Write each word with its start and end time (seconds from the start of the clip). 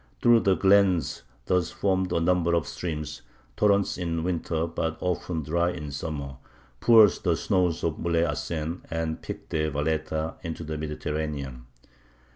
Through 0.19 0.39
the 0.39 0.55
glens 0.55 1.21
thus 1.45 1.69
formed 1.69 2.11
a 2.11 2.19
number 2.19 2.55
of 2.55 2.65
streams 2.67 3.21
torrents 3.55 3.99
in 3.99 4.23
winter 4.23 4.65
but 4.65 4.97
often 4.99 5.43
dry 5.43 5.69
in 5.69 5.91
summer 5.91 6.37
pour 6.79 7.05
the 7.07 7.37
snows 7.37 7.83
of 7.83 7.99
Muleyhacen 7.99 8.81
and 8.89 9.17
the 9.17 9.21
Pic 9.21 9.49
de 9.49 9.69
Valeta 9.69 10.37
into 10.41 10.63
the 10.63 10.79
Mediterranean. 10.79 11.67